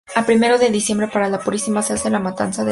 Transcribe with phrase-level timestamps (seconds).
[0.19, 2.69] A primeros de diciembre, para "la Purísima" se hace la matanza del cerdo.